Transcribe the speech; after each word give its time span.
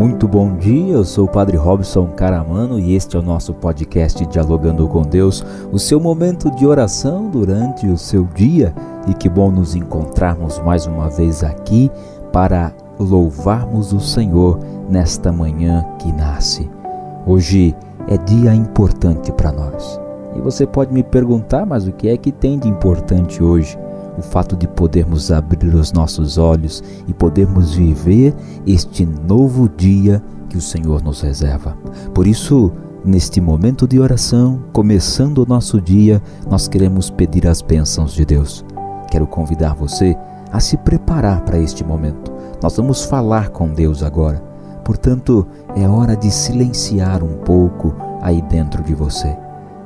Muito 0.00 0.26
bom 0.26 0.56
dia, 0.56 0.94
eu 0.94 1.04
sou 1.04 1.26
o 1.26 1.30
Padre 1.30 1.58
Robson 1.58 2.06
Caramano 2.06 2.78
e 2.78 2.94
este 2.94 3.16
é 3.16 3.20
o 3.20 3.22
nosso 3.22 3.52
podcast 3.52 4.24
Dialogando 4.24 4.88
com 4.88 5.02
Deus, 5.02 5.44
o 5.70 5.78
seu 5.78 6.00
momento 6.00 6.50
de 6.52 6.66
oração 6.66 7.28
durante 7.28 7.86
o 7.86 7.98
seu 7.98 8.24
dia. 8.24 8.74
E 9.06 9.12
que 9.12 9.28
bom 9.28 9.50
nos 9.50 9.74
encontrarmos 9.74 10.58
mais 10.60 10.86
uma 10.86 11.10
vez 11.10 11.44
aqui 11.44 11.90
para 12.32 12.72
louvarmos 12.98 13.92
o 13.92 14.00
Senhor 14.00 14.58
nesta 14.88 15.30
manhã 15.30 15.84
que 15.98 16.10
nasce. 16.10 16.70
Hoje 17.26 17.76
é 18.08 18.16
dia 18.16 18.54
importante 18.54 19.30
para 19.30 19.52
nós. 19.52 20.00
E 20.34 20.40
você 20.40 20.66
pode 20.66 20.94
me 20.94 21.02
perguntar, 21.02 21.66
mas 21.66 21.86
o 21.86 21.92
que 21.92 22.08
é 22.08 22.16
que 22.16 22.32
tem 22.32 22.58
de 22.58 22.66
importante 22.66 23.42
hoje? 23.42 23.76
O 24.18 24.22
fato 24.22 24.56
de 24.56 24.66
podermos 24.66 25.30
abrir 25.30 25.74
os 25.74 25.92
nossos 25.92 26.38
olhos 26.38 26.82
e 27.06 27.14
podermos 27.14 27.74
viver 27.74 28.34
este 28.66 29.06
novo 29.06 29.68
dia 29.68 30.22
que 30.48 30.56
o 30.56 30.60
Senhor 30.60 31.02
nos 31.02 31.20
reserva. 31.20 31.76
Por 32.12 32.26
isso, 32.26 32.72
neste 33.04 33.40
momento 33.40 33.86
de 33.86 34.00
oração, 34.00 34.60
começando 34.72 35.38
o 35.38 35.46
nosso 35.46 35.80
dia, 35.80 36.20
nós 36.48 36.68
queremos 36.68 37.08
pedir 37.08 37.46
as 37.46 37.62
bênçãos 37.62 38.12
de 38.12 38.24
Deus. 38.24 38.64
Quero 39.10 39.26
convidar 39.26 39.74
você 39.74 40.16
a 40.52 40.60
se 40.60 40.76
preparar 40.76 41.42
para 41.42 41.58
este 41.58 41.84
momento. 41.84 42.32
Nós 42.62 42.76
vamos 42.76 43.04
falar 43.04 43.50
com 43.50 43.68
Deus 43.68 44.02
agora. 44.02 44.42
Portanto, 44.84 45.46
é 45.76 45.86
hora 45.88 46.16
de 46.16 46.30
silenciar 46.30 47.22
um 47.22 47.36
pouco 47.44 47.94
aí 48.20 48.42
dentro 48.42 48.82
de 48.82 48.94
você. 48.94 49.36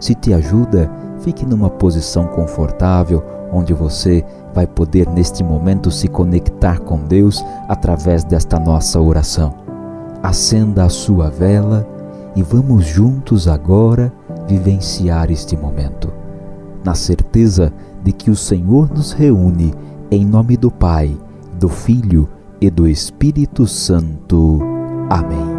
Se 0.00 0.14
te 0.14 0.32
ajuda, 0.32 0.90
fique 1.20 1.46
numa 1.46 1.70
posição 1.70 2.26
confortável 2.26 3.22
onde 3.54 3.72
você 3.72 4.24
vai 4.52 4.66
poder 4.66 5.08
neste 5.08 5.44
momento 5.44 5.90
se 5.90 6.08
conectar 6.08 6.80
com 6.80 6.98
Deus 6.98 7.44
através 7.68 8.24
desta 8.24 8.58
nossa 8.58 9.00
oração. 9.00 9.54
Acenda 10.22 10.84
a 10.84 10.88
sua 10.88 11.30
vela 11.30 11.86
e 12.34 12.42
vamos 12.42 12.84
juntos 12.84 13.46
agora 13.46 14.12
vivenciar 14.48 15.30
este 15.30 15.56
momento, 15.56 16.12
na 16.82 16.94
certeza 16.94 17.72
de 18.02 18.12
que 18.12 18.30
o 18.30 18.36
Senhor 18.36 18.90
nos 18.90 19.12
reúne 19.12 19.72
em 20.10 20.24
nome 20.24 20.56
do 20.56 20.70
Pai, 20.70 21.16
do 21.58 21.68
Filho 21.68 22.28
e 22.60 22.68
do 22.70 22.88
Espírito 22.88 23.66
Santo. 23.66 24.60
Amém. 25.08 25.54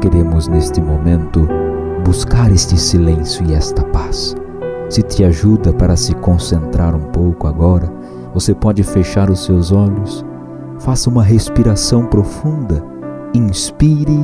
Queremos 0.00 0.48
neste 0.48 0.82
momento 0.82 1.48
buscar 2.04 2.52
este 2.52 2.78
silêncio 2.78 3.44
e 3.48 3.54
esta 3.54 3.82
paz. 3.84 4.36
Se 4.90 5.02
te 5.02 5.24
ajuda 5.24 5.72
para 5.72 5.96
se 5.96 6.14
concentrar 6.14 6.94
um 6.94 7.10
pouco 7.10 7.46
agora, 7.46 7.90
você 8.32 8.54
pode 8.54 8.82
fechar 8.82 9.30
os 9.30 9.44
seus 9.44 9.72
olhos, 9.72 10.24
faça 10.78 11.08
uma 11.08 11.22
respiração 11.22 12.06
profunda, 12.06 12.84
inspire 13.32 14.20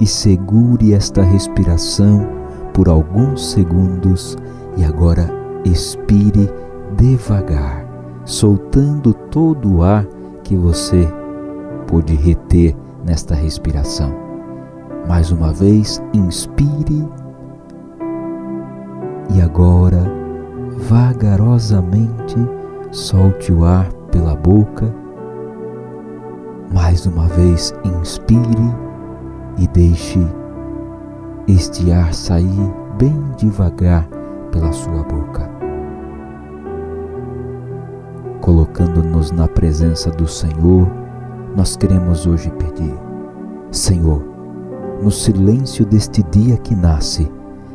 e 0.00 0.06
segure 0.06 0.94
esta 0.94 1.22
respiração 1.22 2.26
por 2.72 2.88
alguns 2.88 3.50
segundos 3.50 4.36
e 4.76 4.84
agora 4.84 5.28
expire 5.64 6.48
devagar, 6.96 7.84
soltando 8.24 9.12
todo 9.12 9.76
o 9.76 9.82
ar 9.82 10.06
que 10.42 10.56
você 10.56 11.08
pôde 11.86 12.14
reter 12.14 12.74
nesta 13.04 13.34
respiração. 13.34 14.21
Mais 15.08 15.30
uma 15.30 15.52
vez, 15.52 16.02
inspire 16.14 17.08
e 19.34 19.40
agora, 19.40 20.04
vagarosamente, 20.88 22.36
solte 22.90 23.52
o 23.52 23.64
ar 23.64 23.90
pela 24.10 24.36
boca. 24.36 24.92
Mais 26.72 27.06
uma 27.06 27.26
vez, 27.28 27.74
inspire 27.84 28.74
e 29.58 29.66
deixe 29.68 30.20
este 31.48 31.90
ar 31.90 32.12
sair 32.12 32.72
bem 32.98 33.14
devagar 33.36 34.06
pela 34.50 34.72
sua 34.72 35.02
boca. 35.04 35.50
Colocando-nos 38.40 39.30
na 39.30 39.48
presença 39.48 40.10
do 40.10 40.26
Senhor, 40.26 40.86
nós 41.56 41.76
queremos 41.76 42.26
hoje 42.26 42.50
pedir: 42.52 42.94
Senhor, 43.70 44.31
no 45.02 45.10
silêncio 45.10 45.84
deste 45.84 46.22
dia 46.22 46.56
que 46.56 46.76
nasce, 46.76 47.28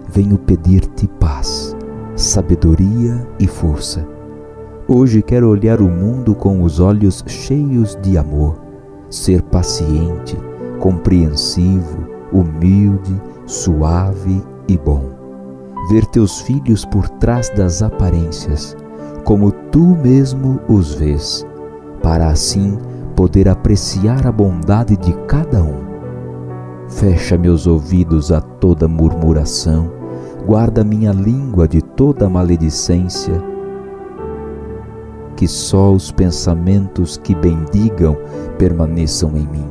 venho 0.08 0.38
pedir-te 0.38 1.08
paz, 1.20 1.76
sabedoria 2.16 3.28
e 3.38 3.46
força. 3.46 4.08
Hoje 4.88 5.22
quero 5.22 5.50
olhar 5.50 5.82
o 5.82 5.90
mundo 5.90 6.34
com 6.34 6.64
os 6.64 6.80
olhos 6.80 7.22
cheios 7.28 7.98
de 8.02 8.18
amor, 8.18 8.58
ser 9.10 9.42
paciente, 9.42 10.38
compreensivo, 10.80 12.08
humilde, 12.32 13.22
suave 13.46 14.42
e 14.66 14.78
bom. 14.78 15.10
Ver 15.90 16.06
teus 16.06 16.40
filhos 16.40 16.86
por 16.86 17.10
trás 17.10 17.50
das 17.50 17.82
aparências, 17.82 18.76
como 19.26 19.52
tu 19.52 19.98
mesmo 20.02 20.62
os 20.70 20.94
vês, 20.94 21.46
para 22.02 22.30
assim 22.30 22.78
poder 23.18 23.50
apreciar 23.50 24.26
a 24.26 24.32
bondade 24.32 24.96
de 24.96 25.12
cada 25.28 25.62
um 25.62 25.97
Fecha 26.98 27.38
meus 27.38 27.68
ouvidos 27.68 28.32
a 28.32 28.42
toda 28.42 28.88
murmuração, 28.88 29.92
guarda 30.48 30.84
minha 30.84 31.12
língua 31.12 31.68
de 31.68 31.80
toda 31.80 32.28
maledicência. 32.28 33.40
Que 35.36 35.48
só 35.48 35.92
os 35.92 36.12
pensamentos 36.12 37.16
que 37.16 37.36
bendigam 37.36 38.18
permaneçam 38.58 39.38
em 39.38 39.46
mim. 39.46 39.70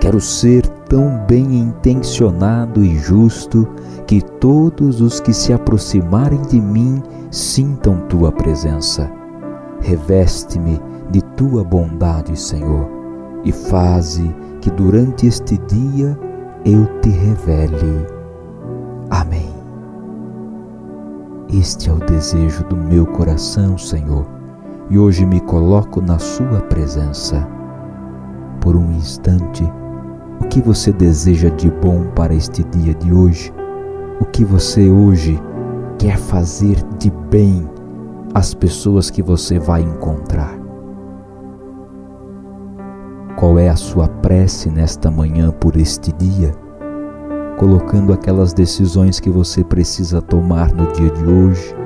Quero 0.00 0.18
ser 0.18 0.66
tão 0.88 1.26
bem 1.28 1.58
intencionado 1.58 2.82
e 2.82 2.96
justo 2.96 3.68
que 4.06 4.22
todos 4.22 5.02
os 5.02 5.20
que 5.20 5.34
se 5.34 5.52
aproximarem 5.52 6.40
de 6.40 6.58
mim 6.58 7.02
sintam 7.30 8.00
tua 8.08 8.32
presença. 8.32 9.12
Reveste-me 9.82 10.80
de 11.10 11.20
tua 11.36 11.62
bondade, 11.62 12.34
Senhor, 12.34 12.88
e 13.44 13.52
faze 13.52 14.34
que 14.62 14.70
durante 14.70 15.26
este 15.26 15.58
dia 15.58 16.18
eu 16.66 16.84
te 17.00 17.10
revele. 17.10 18.04
Amém. 19.08 19.54
Este 21.48 21.88
é 21.88 21.92
o 21.92 21.98
desejo 21.98 22.64
do 22.64 22.76
meu 22.76 23.06
coração, 23.06 23.78
Senhor, 23.78 24.26
e 24.90 24.98
hoje 24.98 25.24
me 25.24 25.40
coloco 25.40 26.00
na 26.00 26.18
Sua 26.18 26.60
presença. 26.62 27.46
Por 28.60 28.74
um 28.74 28.90
instante, 28.90 29.62
o 30.40 30.48
que 30.48 30.60
você 30.60 30.92
deseja 30.92 31.50
de 31.50 31.70
bom 31.70 32.04
para 32.16 32.34
este 32.34 32.64
dia 32.64 32.94
de 32.94 33.12
hoje? 33.12 33.52
O 34.20 34.24
que 34.24 34.44
você 34.44 34.90
hoje 34.90 35.40
quer 36.00 36.18
fazer 36.18 36.82
de 36.98 37.12
bem 37.30 37.70
às 38.34 38.54
pessoas 38.54 39.08
que 39.08 39.22
você 39.22 39.56
vai 39.56 39.82
encontrar? 39.82 40.65
Qual 43.36 43.58
é 43.58 43.68
a 43.68 43.76
sua 43.76 44.08
prece 44.08 44.70
nesta 44.70 45.10
manhã 45.10 45.50
por 45.50 45.76
este 45.76 46.10
dia? 46.12 46.54
Colocando 47.58 48.14
aquelas 48.14 48.54
decisões 48.54 49.20
que 49.20 49.28
você 49.28 49.62
precisa 49.62 50.22
tomar 50.22 50.72
no 50.72 50.90
dia 50.92 51.10
de 51.10 51.22
hoje, 51.22 51.76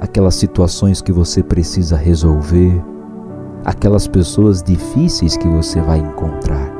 aquelas 0.00 0.34
situações 0.34 1.02
que 1.02 1.12
você 1.12 1.42
precisa 1.42 1.94
resolver, 1.94 2.82
aquelas 3.66 4.08
pessoas 4.08 4.62
difíceis 4.62 5.36
que 5.36 5.46
você 5.46 5.78
vai 5.78 5.98
encontrar. 5.98 6.72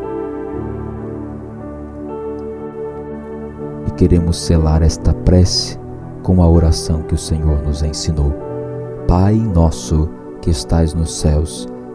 E 3.87 3.91
queremos 3.91 4.39
selar 4.39 4.83
esta 4.83 5.13
prece 5.13 5.79
com 6.23 6.43
a 6.43 6.49
oração 6.49 7.03
que 7.03 7.15
o 7.15 7.19
Senhor 7.19 7.63
nos 7.63 7.83
ensinou. 7.83 8.33
Pai 9.07 9.35
nosso 9.35 10.09
que 10.41 10.49
estais 10.49 10.95
nos 10.95 11.21
céus, 11.21 11.69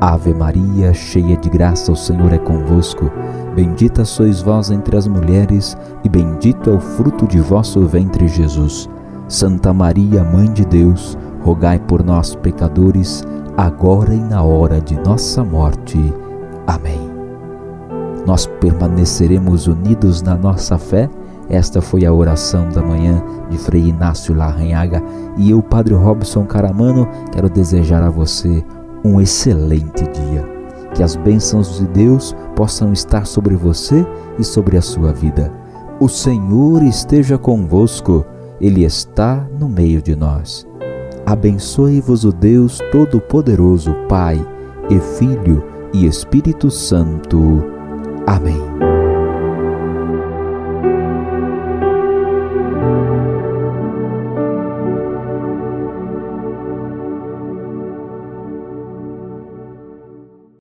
Ave 0.00 0.32
Maria, 0.32 0.94
cheia 0.94 1.36
de 1.36 1.50
graça, 1.50 1.92
o 1.92 1.96
Senhor 1.96 2.32
é 2.32 2.38
convosco. 2.38 3.10
Bendita 3.54 4.02
sois 4.02 4.40
vós 4.40 4.70
entre 4.70 4.96
as 4.96 5.06
mulheres, 5.06 5.76
e 6.02 6.08
bendito 6.08 6.70
é 6.70 6.72
o 6.72 6.80
fruto 6.80 7.26
de 7.26 7.38
vosso 7.38 7.86
ventre, 7.86 8.26
Jesus. 8.26 8.88
Santa 9.28 9.74
Maria, 9.74 10.24
Mãe 10.24 10.50
de 10.50 10.64
Deus, 10.64 11.18
rogai 11.42 11.78
por 11.78 12.02
nós, 12.02 12.34
pecadores, 12.34 13.22
agora 13.58 14.14
e 14.14 14.20
na 14.20 14.42
hora 14.42 14.80
de 14.80 14.98
nossa 15.00 15.44
morte. 15.44 15.98
Amém. 16.66 17.10
nós 18.26 18.46
permaneceremos 18.46 19.66
unidos 19.66 20.22
na 20.22 20.34
nossa 20.34 20.78
fé? 20.78 21.10
Esta 21.48 21.80
foi 21.80 22.06
a 22.06 22.12
oração 22.12 22.68
da 22.68 22.80
manhã 22.80 23.22
de 23.50 23.58
Frei 23.58 23.88
Inácio 23.88 24.34
Larranhaga 24.34 25.02
e 25.36 25.50
eu, 25.50 25.60
Padre 25.60 25.94
Robson 25.94 26.44
Caramano, 26.44 27.08
quero 27.32 27.50
desejar 27.50 28.02
a 28.02 28.10
você 28.10 28.64
um 29.04 29.20
excelente 29.20 30.04
dia. 30.08 30.48
Que 30.94 31.02
as 31.02 31.16
bênçãos 31.16 31.78
de 31.78 31.86
Deus 31.86 32.34
possam 32.56 32.92
estar 32.92 33.26
sobre 33.26 33.54
você 33.54 34.04
e 34.38 34.44
sobre 34.44 34.76
a 34.76 34.82
sua 34.82 35.12
vida. 35.12 35.52
O 36.00 36.08
Senhor 36.08 36.82
esteja 36.82 37.38
convosco, 37.38 38.24
Ele 38.60 38.84
está 38.84 39.46
no 39.58 39.68
meio 39.68 40.02
de 40.02 40.16
nós. 40.16 40.66
Abençoe-vos 41.24 42.24
o 42.24 42.32
Deus 42.32 42.78
Todo-Poderoso, 42.90 43.94
Pai 44.08 44.44
e 44.88 44.98
Filho 44.98 45.64
e 45.92 46.06
Espírito 46.06 46.70
Santo. 46.70 47.62
Amém. 48.26 48.89